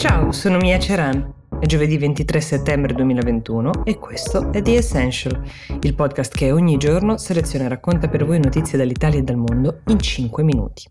Ciao, 0.00 0.32
sono 0.32 0.56
Mia 0.56 0.78
Ceran. 0.78 1.30
È 1.60 1.66
giovedì 1.66 1.98
23 1.98 2.40
settembre 2.40 2.94
2021 2.94 3.84
e 3.84 3.98
questo 3.98 4.50
è 4.50 4.62
The 4.62 4.76
Essential, 4.76 5.42
il 5.82 5.94
podcast 5.94 6.34
che 6.34 6.52
ogni 6.52 6.78
giorno 6.78 7.18
seleziona 7.18 7.66
e 7.66 7.68
racconta 7.68 8.08
per 8.08 8.24
voi 8.24 8.38
notizie 8.38 8.78
dall'Italia 8.78 9.18
e 9.18 9.22
dal 9.22 9.36
mondo 9.36 9.80
in 9.88 9.98
5 9.98 10.42
minuti. 10.42 10.88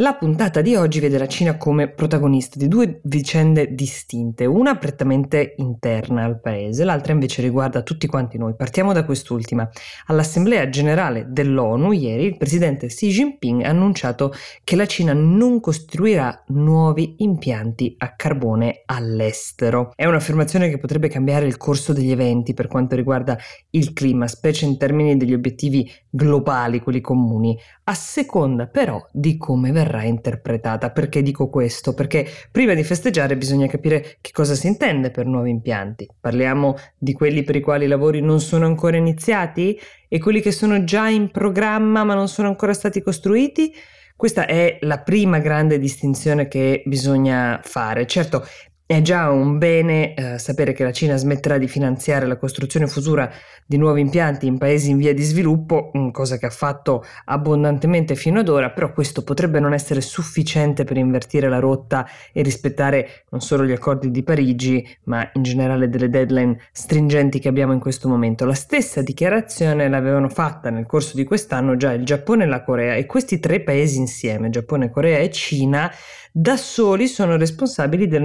La 0.00 0.14
puntata 0.14 0.60
di 0.60 0.76
oggi 0.76 1.00
vede 1.00 1.18
la 1.18 1.26
Cina 1.26 1.56
come 1.56 1.88
protagonista 1.88 2.56
di 2.56 2.68
due 2.68 3.00
vicende 3.02 3.74
distinte, 3.74 4.44
una 4.44 4.76
prettamente 4.76 5.54
interna 5.56 6.22
al 6.22 6.40
paese, 6.40 6.84
l'altra 6.84 7.12
invece 7.12 7.42
riguarda 7.42 7.82
tutti 7.82 8.06
quanti 8.06 8.38
noi. 8.38 8.54
Partiamo 8.54 8.92
da 8.92 9.04
quest'ultima. 9.04 9.68
All'Assemblea 10.06 10.68
generale 10.68 11.26
dell'ONU 11.28 11.90
ieri 11.90 12.26
il 12.26 12.36
presidente 12.36 12.86
Xi 12.86 13.08
Jinping 13.08 13.64
ha 13.64 13.70
annunciato 13.70 14.32
che 14.62 14.76
la 14.76 14.86
Cina 14.86 15.14
non 15.14 15.58
costruirà 15.58 16.44
nuovi 16.50 17.16
impianti 17.18 17.96
a 17.98 18.14
carbone 18.14 18.82
all'estero. 18.86 19.90
È 19.96 20.06
un'affermazione 20.06 20.68
che 20.68 20.78
potrebbe 20.78 21.08
cambiare 21.08 21.46
il 21.46 21.56
corso 21.56 21.92
degli 21.92 22.12
eventi 22.12 22.54
per 22.54 22.68
quanto 22.68 22.94
riguarda 22.94 23.36
il 23.70 23.92
clima, 23.92 24.28
specie 24.28 24.64
in 24.64 24.78
termini 24.78 25.16
degli 25.16 25.34
obiettivi 25.34 25.90
globali, 26.08 26.78
quelli 26.78 27.00
comuni, 27.00 27.58
a 27.82 27.94
seconda 27.94 28.66
però 28.68 29.04
di 29.10 29.36
come 29.36 29.72
verrà 29.72 29.86
verrà 29.88 30.04
interpretata. 30.04 30.90
Perché 30.90 31.22
dico 31.22 31.48
questo? 31.48 31.94
Perché 31.94 32.26
prima 32.52 32.74
di 32.74 32.84
festeggiare 32.84 33.36
bisogna 33.36 33.66
capire 33.66 34.18
che 34.20 34.30
cosa 34.32 34.54
si 34.54 34.66
intende 34.66 35.10
per 35.10 35.26
nuovi 35.26 35.50
impianti. 35.50 36.06
Parliamo 36.20 36.76
di 36.96 37.14
quelli 37.14 37.42
per 37.42 37.56
i 37.56 37.60
quali 37.60 37.86
i 37.86 37.88
lavori 37.88 38.20
non 38.20 38.40
sono 38.40 38.66
ancora 38.66 38.98
iniziati 38.98 39.78
e 40.06 40.18
quelli 40.20 40.40
che 40.40 40.52
sono 40.52 40.84
già 40.84 41.08
in 41.08 41.30
programma 41.30 42.04
ma 42.04 42.14
non 42.14 42.28
sono 42.28 42.48
ancora 42.48 42.74
stati 42.74 43.02
costruiti? 43.02 43.72
Questa 44.14 44.46
è 44.46 44.78
la 44.82 44.98
prima 44.98 45.38
grande 45.38 45.78
distinzione 45.78 46.48
che 46.48 46.82
bisogna 46.84 47.60
fare. 47.62 48.04
Certo, 48.06 48.44
è 48.88 49.02
già 49.02 49.28
un 49.28 49.58
bene 49.58 50.14
eh, 50.14 50.38
sapere 50.38 50.72
che 50.72 50.82
la 50.82 50.92
Cina 50.92 51.14
smetterà 51.14 51.58
di 51.58 51.68
finanziare 51.68 52.24
la 52.24 52.38
costruzione 52.38 52.86
futura 52.86 53.30
di 53.66 53.76
nuovi 53.76 54.00
impianti 54.00 54.46
in 54.46 54.56
paesi 54.56 54.88
in 54.88 54.96
via 54.96 55.12
di 55.12 55.20
sviluppo, 55.20 55.90
cosa 56.10 56.38
che 56.38 56.46
ha 56.46 56.50
fatto 56.50 57.04
abbondantemente 57.26 58.14
fino 58.14 58.40
ad 58.40 58.48
ora, 58.48 58.70
però 58.70 58.90
questo 58.94 59.24
potrebbe 59.24 59.60
non 59.60 59.74
essere 59.74 60.00
sufficiente 60.00 60.84
per 60.84 60.96
invertire 60.96 61.50
la 61.50 61.58
rotta 61.58 62.08
e 62.32 62.40
rispettare 62.40 63.24
non 63.28 63.42
solo 63.42 63.66
gli 63.66 63.72
accordi 63.72 64.10
di 64.10 64.22
Parigi, 64.22 64.82
ma 65.02 65.28
in 65.34 65.42
generale 65.42 65.90
delle 65.90 66.08
deadline 66.08 66.58
stringenti 66.72 67.40
che 67.40 67.48
abbiamo 67.48 67.74
in 67.74 67.80
questo 67.80 68.08
momento. 68.08 68.46
La 68.46 68.54
stessa 68.54 69.02
dichiarazione 69.02 69.86
l'avevano 69.90 70.30
fatta 70.30 70.70
nel 70.70 70.86
corso 70.86 71.14
di 71.14 71.24
quest'anno 71.24 71.76
già 71.76 71.92
il 71.92 72.06
Giappone 72.06 72.44
e 72.44 72.46
la 72.46 72.62
Corea 72.62 72.94
e 72.94 73.04
questi 73.04 73.38
tre 73.38 73.60
paesi 73.60 73.98
insieme, 73.98 74.48
Giappone, 74.48 74.88
Corea 74.88 75.18
e 75.18 75.30
Cina, 75.30 75.92
da 76.30 76.56
soli 76.56 77.08
sono 77.08 77.36
responsabili 77.36 78.06
del 78.06 78.22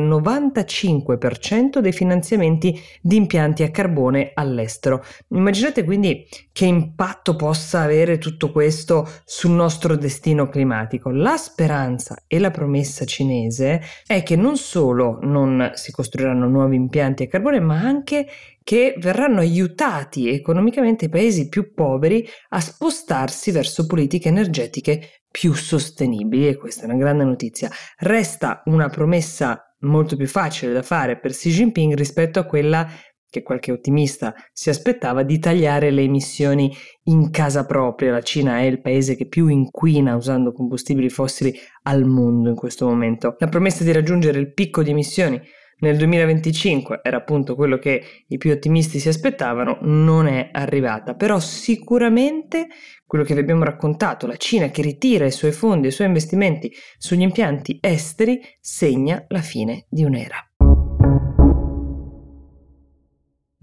95% 0.54 1.80
dei 1.80 1.92
finanziamenti 1.92 2.80
di 3.02 3.16
impianti 3.16 3.64
a 3.64 3.72
carbone 3.72 4.32
all'estero. 4.34 5.04
Immaginate 5.30 5.84
quindi 5.84 6.28
che 6.52 6.66
impatto 6.66 7.36
possa 7.36 7.82
avere 7.82 8.18
tutto 8.18 8.52
questo 8.52 9.10
sul 9.26 9.52
nostro 9.52 9.96
destino 9.96 10.48
climatico. 10.48 11.10
La 11.10 11.38
speranza 11.38 12.24
e 12.28 12.40
la 12.40 12.52
promessa 12.52 13.06
cinese 13.06 13.82
è 14.06 14.24
che 14.24 14.36
non 14.36 14.58
solo 14.58 15.20
non 15.22 15.72
si 15.74 15.92
costruiranno 15.92 16.48
nuovi 16.48 16.76
impianti 16.76 17.24
a 17.24 17.28
carbone, 17.28 17.60
ma 17.60 17.80
anche 17.80 18.28
che 18.64 18.96
verranno 18.98 19.40
aiutati 19.40 20.30
economicamente 20.30 21.06
i 21.06 21.10
paesi 21.10 21.50
più 21.50 21.74
poveri 21.74 22.26
a 22.50 22.62
spostarsi 22.62 23.52
verso 23.52 23.86
politiche 23.86 24.30
energetiche 24.30 25.24
più 25.30 25.54
sostenibili 25.54 26.48
e 26.48 26.56
questa 26.56 26.84
è 26.84 26.86
una 26.86 26.96
grande 26.96 27.24
notizia. 27.24 27.70
Resta 27.98 28.62
una 28.66 28.88
promessa 28.90 29.73
molto 29.84 30.16
più 30.16 30.28
facile 30.28 30.74
da 30.74 30.82
fare 30.82 31.18
per 31.18 31.32
Xi 31.32 31.50
Jinping 31.50 31.94
rispetto 31.94 32.40
a 32.40 32.44
quella 32.44 32.88
che 33.34 33.42
qualche 33.42 33.72
ottimista 33.72 34.36
si 34.52 34.70
aspettava 34.70 35.24
di 35.24 35.40
tagliare 35.40 35.90
le 35.90 36.04
emissioni 36.04 36.72
in 37.06 37.32
casa 37.32 37.66
propria. 37.66 38.12
La 38.12 38.22
Cina 38.22 38.60
è 38.60 38.64
il 38.64 38.80
paese 38.80 39.16
che 39.16 39.28
più 39.28 39.48
inquina 39.48 40.16
usando 40.16 40.52
combustibili 40.52 41.10
fossili 41.10 41.52
al 41.84 42.06
mondo 42.06 42.50
in 42.50 42.56
questo 42.56 42.86
momento. 42.86 43.36
La 43.40 43.48
promessa 43.48 43.84
di 43.84 43.92
raggiungere 43.92 44.38
il 44.38 44.54
picco 44.54 44.84
di 44.84 44.92
emissioni 44.92 45.42
nel 45.84 45.98
2025 45.98 47.02
era 47.04 47.18
appunto 47.18 47.56
quello 47.56 47.78
che 47.78 48.02
i 48.28 48.38
più 48.38 48.52
ottimisti 48.52 49.00
si 49.00 49.10
aspettavano, 49.10 49.80
non 49.82 50.28
è 50.28 50.50
arrivata, 50.54 51.14
però 51.14 51.42
sicuramente 51.42 52.68
quello 53.06 53.26
che 53.26 53.34
vi 53.34 53.42
abbiamo 53.42 53.66
raccontato, 53.66 54.26
la 54.26 54.38
Cina 54.38 54.70
che 54.70 54.82
ritira 54.82 55.26
i 55.26 55.32
suoi 55.32 55.52
fondi 55.52 55.88
e 55.88 55.90
i 55.90 55.94
suoi 55.94 56.08
investimenti 56.08 56.72
sugli 56.98 57.22
impianti 57.22 57.78
esteri, 57.82 58.40
segna 58.62 59.26
la 59.28 59.42
fine 59.42 59.86
di 59.90 60.06
un'era. 60.06 60.38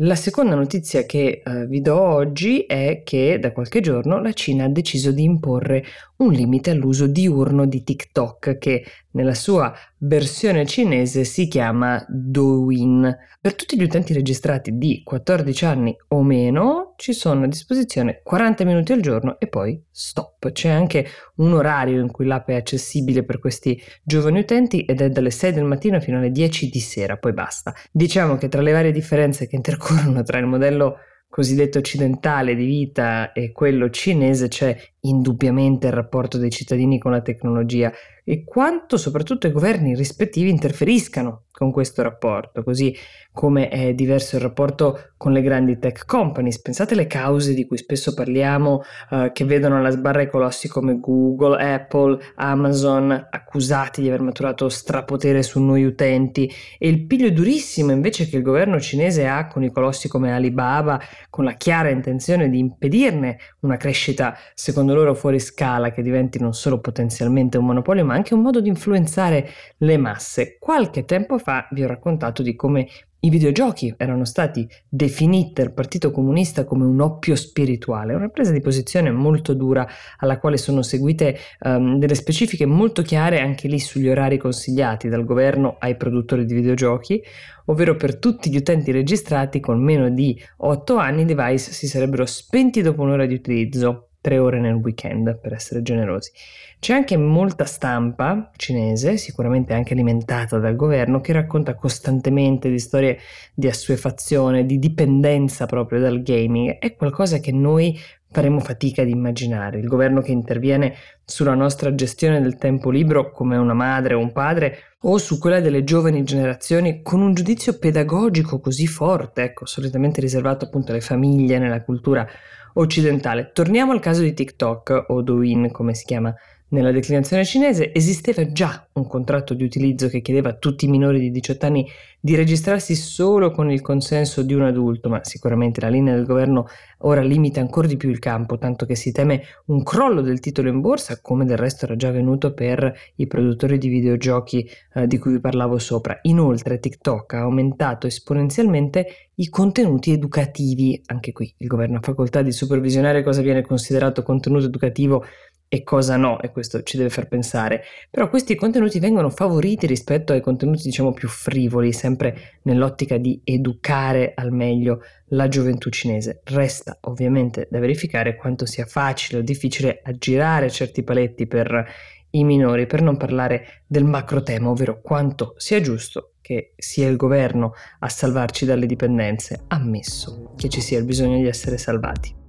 La 0.02 0.14
seconda 0.14 0.54
notizia 0.54 1.04
che 1.04 1.42
eh, 1.44 1.66
vi 1.66 1.82
do 1.82 2.00
oggi 2.00 2.60
è 2.60 3.02
che 3.04 3.38
da 3.38 3.52
qualche 3.52 3.80
giorno 3.80 4.18
la 4.18 4.32
Cina 4.32 4.64
ha 4.64 4.68
deciso 4.68 5.12
di 5.12 5.24
imporre 5.24 5.84
un 6.18 6.32
limite 6.32 6.70
all'uso 6.70 7.06
diurno 7.06 7.66
di 7.66 7.82
TikTok 7.82 8.56
che 8.56 8.82
nella 9.12 9.34
sua 9.34 9.72
versione 9.98 10.66
cinese 10.66 11.24
si 11.24 11.48
chiama 11.48 12.04
Douyin. 12.08 13.16
Per 13.40 13.54
tutti 13.54 13.76
gli 13.76 13.82
utenti 13.82 14.12
registrati 14.12 14.76
di 14.76 15.02
14 15.04 15.64
anni 15.64 15.96
o 16.08 16.22
meno 16.22 16.94
ci 16.96 17.12
sono 17.12 17.44
a 17.44 17.48
disposizione 17.48 18.20
40 18.22 18.64
minuti 18.64 18.92
al 18.92 19.00
giorno 19.00 19.38
e 19.38 19.48
poi 19.48 19.82
stop. 19.90 20.52
C'è 20.52 20.68
anche 20.68 21.06
un 21.36 21.52
orario 21.52 22.00
in 22.00 22.10
cui 22.10 22.26
l'app 22.26 22.48
è 22.48 22.54
accessibile 22.54 23.24
per 23.24 23.38
questi 23.38 23.80
giovani 24.02 24.40
utenti 24.40 24.84
ed 24.84 25.00
è 25.00 25.08
dalle 25.08 25.30
6 25.30 25.52
del 25.52 25.64
mattino 25.64 26.00
fino 26.00 26.18
alle 26.18 26.30
10 26.30 26.68
di 26.68 26.80
sera, 26.80 27.16
poi 27.16 27.32
basta. 27.32 27.74
Diciamo 27.90 28.36
che 28.36 28.48
tra 28.48 28.60
le 28.60 28.72
varie 28.72 28.92
differenze 28.92 29.46
che 29.46 29.56
intercorrono 29.56 30.22
tra 30.22 30.38
il 30.38 30.46
modello 30.46 30.96
cosiddetto 31.30 31.78
occidentale 31.78 32.56
di 32.56 32.66
vita 32.66 33.32
e 33.32 33.52
quello 33.52 33.88
cinese 33.88 34.48
c'è 34.48 34.76
indubbiamente 35.02 35.86
il 35.86 35.92
rapporto 35.92 36.38
dei 36.38 36.50
cittadini 36.50 36.98
con 36.98 37.12
la 37.12 37.22
tecnologia 37.22 37.92
e 38.24 38.44
quanto 38.44 38.96
soprattutto 38.96 39.46
i 39.46 39.52
governi 39.52 39.94
rispettivi 39.94 40.50
interferiscano 40.50 41.44
con 41.50 41.72
questo 41.72 42.02
rapporto, 42.02 42.62
così 42.62 42.94
come 43.32 43.68
è 43.68 43.92
diverso 43.92 44.36
il 44.36 44.42
rapporto 44.42 45.12
con 45.16 45.32
le 45.32 45.42
grandi 45.42 45.78
tech 45.78 46.06
companies. 46.06 46.60
Pensate 46.60 46.94
alle 46.94 47.06
cause 47.06 47.54
di 47.54 47.66
cui 47.66 47.76
spesso 47.76 48.14
parliamo, 48.14 48.82
eh, 49.10 49.30
che 49.32 49.44
vedono 49.44 49.76
alla 49.76 49.90
sbarra 49.90 50.22
i 50.22 50.30
colossi 50.30 50.68
come 50.68 50.98
Google, 50.98 51.62
Apple, 51.62 52.18
Amazon, 52.36 53.10
accusati 53.28 54.00
di 54.00 54.08
aver 54.08 54.22
maturato 54.22 54.68
strapotere 54.68 55.42
su 55.42 55.60
noi 55.60 55.84
utenti, 55.84 56.50
e 56.78 56.88
il 56.88 57.06
piglio 57.06 57.30
durissimo 57.30 57.92
invece 57.92 58.28
che 58.28 58.36
il 58.36 58.42
governo 58.42 58.80
cinese 58.80 59.26
ha 59.26 59.46
con 59.46 59.62
i 59.62 59.70
colossi 59.70 60.08
come 60.08 60.32
Alibaba, 60.32 61.00
con 61.28 61.44
la 61.44 61.54
chiara 61.54 61.90
intenzione 61.90 62.48
di 62.48 62.58
impedirne 62.58 63.38
una 63.60 63.76
crescita 63.76 64.36
secondo 64.54 64.89
loro 64.92 65.14
fuori 65.14 65.38
scala 65.38 65.90
che 65.90 66.02
diventi 66.02 66.38
non 66.38 66.52
solo 66.52 66.80
potenzialmente 66.80 67.58
un 67.58 67.66
monopolio, 67.66 68.04
ma 68.04 68.14
anche 68.14 68.34
un 68.34 68.42
modo 68.42 68.60
di 68.60 68.68
influenzare 68.68 69.48
le 69.78 69.96
masse. 69.96 70.56
Qualche 70.58 71.04
tempo 71.04 71.38
fa 71.38 71.66
vi 71.70 71.82
ho 71.82 71.86
raccontato 71.86 72.42
di 72.42 72.54
come 72.54 72.88
i 73.22 73.28
videogiochi 73.28 73.92
erano 73.98 74.24
stati 74.24 74.66
definiti 74.88 75.52
dal 75.60 75.72
Partito 75.72 76.10
Comunista 76.10 76.64
come 76.64 76.84
un 76.84 77.00
oppio 77.00 77.36
spirituale, 77.36 78.14
una 78.14 78.28
presa 78.28 78.50
di 78.50 78.60
posizione 78.60 79.10
molto 79.10 79.52
dura 79.52 79.86
alla 80.18 80.38
quale 80.38 80.56
sono 80.56 80.80
seguite 80.80 81.36
um, 81.60 81.98
delle 81.98 82.14
specifiche 82.14 82.64
molto 82.64 83.02
chiare 83.02 83.40
anche 83.40 83.68
lì 83.68 83.78
sugli 83.78 84.08
orari 84.08 84.38
consigliati 84.38 85.08
dal 85.08 85.24
governo 85.24 85.76
ai 85.80 85.96
produttori 85.96 86.46
di 86.46 86.54
videogiochi, 86.54 87.22
ovvero 87.66 87.94
per 87.96 88.18
tutti 88.18 88.50
gli 88.50 88.56
utenti 88.56 88.90
registrati 88.90 89.60
con 89.60 89.82
meno 89.82 90.08
di 90.08 90.40
8 90.56 90.96
anni 90.96 91.22
i 91.22 91.26
device 91.26 91.72
si 91.72 91.86
sarebbero 91.86 92.24
spenti 92.24 92.80
dopo 92.80 93.02
un'ora 93.02 93.26
di 93.26 93.34
utilizzo 93.34 94.09
tre 94.20 94.38
ore 94.38 94.60
nel 94.60 94.74
weekend, 94.74 95.38
per 95.38 95.52
essere 95.52 95.82
generosi. 95.82 96.30
C'è 96.78 96.94
anche 96.94 97.16
molta 97.16 97.64
stampa 97.64 98.50
cinese, 98.56 99.16
sicuramente 99.16 99.72
anche 99.74 99.92
alimentata 99.92 100.58
dal 100.58 100.76
governo, 100.76 101.20
che 101.20 101.32
racconta 101.32 101.74
costantemente 101.74 102.70
di 102.70 102.78
storie 102.78 103.18
di 103.54 103.68
assuefazione, 103.68 104.64
di 104.64 104.78
dipendenza 104.78 105.66
proprio 105.66 106.00
dal 106.00 106.22
gaming. 106.22 106.78
È 106.78 106.94
qualcosa 106.94 107.38
che 107.38 107.52
noi 107.52 107.98
faremo 108.32 108.60
fatica 108.60 109.02
ad 109.02 109.08
immaginare. 109.08 109.78
Il 109.78 109.88
governo 109.88 110.20
che 110.20 110.30
interviene 110.30 110.94
sulla 111.24 111.54
nostra 111.54 111.94
gestione 111.94 112.40
del 112.40 112.56
tempo 112.56 112.90
libero 112.90 113.30
come 113.30 113.56
una 113.56 113.74
madre 113.74 114.14
o 114.14 114.20
un 114.20 114.32
padre 114.32 114.96
o 115.02 115.18
su 115.18 115.38
quella 115.38 115.60
delle 115.60 115.82
giovani 115.82 116.22
generazioni 116.22 117.02
con 117.02 117.20
un 117.20 117.34
giudizio 117.34 117.78
pedagogico 117.78 118.60
così 118.60 118.86
forte, 118.86 119.42
ecco, 119.42 119.66
solitamente 119.66 120.20
riservato 120.20 120.66
appunto 120.66 120.92
alle 120.92 121.00
famiglie, 121.00 121.58
nella 121.58 121.82
cultura 121.82 122.26
occidentale. 122.74 123.50
Torniamo 123.52 123.92
al 123.92 124.00
caso 124.00 124.22
di 124.22 124.32
TikTok 124.32 125.06
o 125.08 125.22
Douyin 125.22 125.70
come 125.70 125.94
si 125.94 126.04
chiama 126.04 126.34
nella 126.70 126.92
declinazione 126.92 127.44
cinese, 127.44 127.92
esisteva 127.92 128.50
già 128.50 128.86
un 128.94 129.06
contratto 129.06 129.54
di 129.54 129.64
utilizzo 129.64 130.08
che 130.08 130.20
chiedeva 130.20 130.50
a 130.50 130.54
tutti 130.54 130.84
i 130.84 130.88
minori 130.88 131.20
di 131.20 131.30
18 131.30 131.66
anni 131.66 131.86
di 132.22 132.34
registrarsi 132.34 132.94
solo 132.94 133.50
con 133.50 133.70
il 133.70 133.80
consenso 133.80 134.42
di 134.42 134.52
un 134.52 134.62
adulto, 134.62 135.08
ma 135.08 135.24
sicuramente 135.24 135.80
la 135.80 135.88
linea 135.88 136.14
del 136.14 136.26
governo 136.26 136.66
ora 136.98 137.22
limita 137.22 137.60
ancora 137.60 137.86
di 137.86 137.96
più 137.96 138.10
il 138.10 138.18
campo, 138.18 138.58
tanto 138.58 138.84
che 138.84 138.94
si 138.94 139.10
teme 139.10 139.42
un 139.66 139.82
crollo 139.82 140.20
del 140.20 140.38
titolo 140.38 140.68
in 140.68 140.80
borsa, 140.80 141.20
come 141.22 141.46
del 141.46 141.56
resto 141.56 141.86
era 141.86 141.96
già 141.96 142.08
avvenuto 142.08 142.52
per 142.52 142.92
i 143.16 143.26
produttori 143.26 143.78
di 143.78 143.88
videogiochi 143.88 144.68
eh, 144.94 145.06
di 145.06 145.18
cui 145.18 145.32
vi 145.32 145.40
parlavo 145.40 145.78
sopra. 145.78 146.18
Inoltre 146.22 146.78
TikTok 146.78 147.32
ha 147.34 147.40
aumentato 147.40 148.06
esponenzialmente 148.06 149.30
i 149.36 149.48
contenuti 149.48 150.12
educativi, 150.12 151.00
anche 151.06 151.32
qui 151.32 151.52
il 151.56 151.66
governo 151.66 151.96
ha 151.96 152.02
facoltà 152.02 152.42
di 152.42 152.52
supervisionare 152.52 153.22
cosa 153.22 153.40
viene 153.40 153.62
considerato 153.62 154.22
contenuto 154.22 154.66
educativo 154.66 155.24
e 155.72 155.84
cosa 155.84 156.16
no, 156.16 156.40
e 156.40 156.50
questo 156.50 156.82
ci 156.82 156.96
deve 156.96 157.10
far 157.10 157.28
pensare. 157.28 157.84
Però 158.10 158.28
questi 158.28 158.56
contenuti 158.56 158.98
vengono 158.98 159.30
favoriti 159.30 159.86
rispetto 159.86 160.32
ai 160.32 160.40
contenuti, 160.40 160.82
diciamo, 160.82 161.12
più 161.12 161.28
frivoli, 161.28 161.92
sempre 161.92 162.58
nell'ottica 162.62 163.18
di 163.18 163.40
educare 163.44 164.32
al 164.34 164.50
meglio 164.50 165.00
la 165.26 165.46
gioventù 165.46 165.88
cinese. 165.88 166.40
Resta 166.42 166.98
ovviamente 167.02 167.68
da 167.70 167.78
verificare 167.78 168.34
quanto 168.34 168.66
sia 168.66 168.84
facile 168.84 169.38
o 169.38 169.42
difficile 169.42 170.00
aggirare 170.02 170.70
certi 170.70 171.04
paletti 171.04 171.46
per 171.46 171.86
i 172.30 172.42
minori, 172.42 172.86
per 172.86 173.02
non 173.02 173.16
parlare 173.16 173.84
del 173.86 174.04
macro 174.04 174.42
tema, 174.42 174.70
ovvero 174.70 175.00
quanto 175.00 175.54
sia 175.56 175.80
giusto 175.80 176.32
che 176.40 176.72
sia 176.76 177.06
il 177.06 177.14
governo 177.14 177.74
a 178.00 178.08
salvarci 178.08 178.64
dalle 178.64 178.86
dipendenze, 178.86 179.66
ammesso 179.68 180.52
che 180.56 180.68
ci 180.68 180.80
sia 180.80 180.98
il 180.98 181.04
bisogno 181.04 181.36
di 181.36 181.46
essere 181.46 181.78
salvati. 181.78 182.39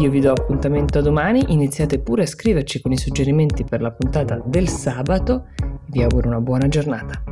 Io 0.00 0.08
vi 0.08 0.20
do 0.20 0.30
appuntamento 0.30 0.98
a 0.98 1.02
domani, 1.02 1.44
iniziate 1.48 1.98
pure 1.98 2.22
a 2.22 2.26
scriverci 2.26 2.80
con 2.80 2.90
i 2.90 2.96
suggerimenti 2.96 3.64
per 3.64 3.82
la 3.82 3.90
puntata 3.90 4.40
del 4.42 4.66
sabato, 4.66 5.48
vi 5.88 6.02
auguro 6.02 6.26
una 6.26 6.40
buona 6.40 6.68
giornata. 6.68 7.29